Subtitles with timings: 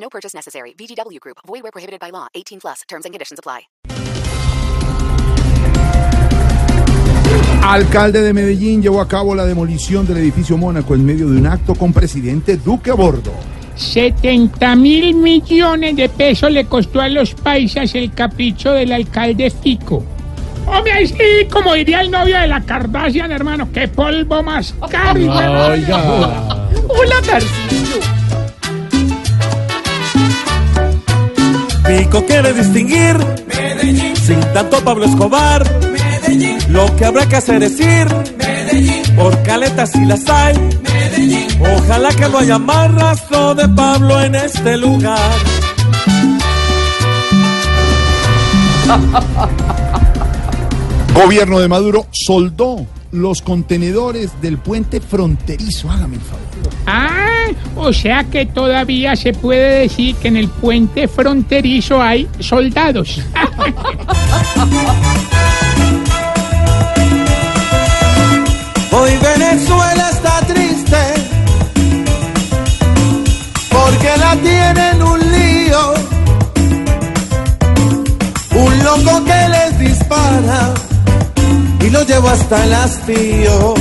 [0.00, 0.74] No purchase necessary.
[0.74, 1.38] VGW Group.
[1.46, 2.28] Void where prohibited by law.
[2.34, 2.82] 18 plus.
[2.88, 3.68] Terms and conditions apply.
[7.62, 11.46] Alcalde de Medellín llevó a cabo la demolición del edificio Mónaco en medio de un
[11.46, 13.32] acto con presidente Duque a bordo.
[13.76, 20.02] 70 mil millones de pesos le costó a los paisas el capricho del alcalde Fico.
[20.66, 25.20] Hombre, ahí sí, como diría el novio de la Kardashian, hermano, qué polvo más caro.
[26.88, 28.00] Hola, Tarcillo.
[32.10, 33.18] Pico quiere distinguir
[33.54, 34.16] Medellín.
[34.16, 35.62] sin tanto Pablo Escobar.
[35.92, 36.56] Medellín.
[36.70, 38.06] Lo que habrá que hacer es ir
[38.38, 39.02] Medellín.
[39.14, 40.56] por caletas si las hay.
[40.82, 41.48] Medellín.
[41.60, 45.18] Ojalá que no haya más rastro de Pablo en este lugar.
[51.14, 55.90] Gobierno de Maduro soldó los contenedores del puente fronterizo.
[55.90, 56.44] Hágame el favor.
[56.86, 63.20] Ah, o sea que todavía se puede decir que en el puente fronterizo hay soldados.
[68.90, 70.96] Hoy Venezuela está triste
[73.70, 75.94] porque la tienen un lío.
[78.54, 80.87] Un loco que les dispara
[81.88, 83.74] y lo lleva hasta el hastío.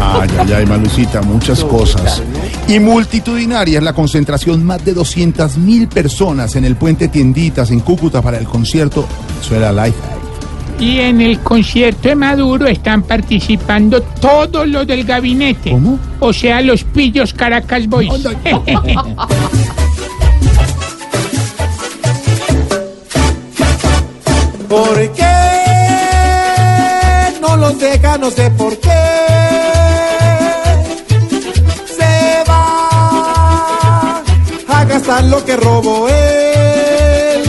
[0.00, 2.22] Ay, ay, ay, Malucita, muchas cosas.
[2.66, 7.80] Y multitudinaria es la concentración, más de 200 mil personas en el puente Tienditas en
[7.80, 9.96] Cúcuta para el concierto Venezuela Live.
[10.78, 15.70] Y en el concierto de Maduro están participando todos los del gabinete.
[15.70, 15.98] ¿Cómo?
[16.20, 18.10] O sea, los pillos Caracas Boys.
[24.68, 25.24] ¿Por qué
[27.40, 28.18] no los deja?
[28.18, 28.90] No sé por qué.
[31.96, 34.22] Se va
[34.68, 37.42] a gastar lo que robó él.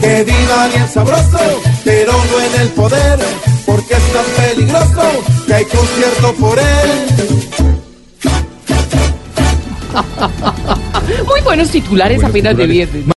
[0.00, 1.38] Que viva bien sabroso,
[1.84, 3.18] pero no en el poder,
[3.66, 5.02] porque es tan peligroso
[5.46, 7.06] que hay concierto por él.
[11.26, 13.06] Muy buenos titulares apenas de viernes.